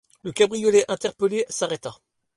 Le 0.23 0.31
cabriolet 0.31 0.83
interpellé 0.87 1.45
s’arrêta. 1.47 1.95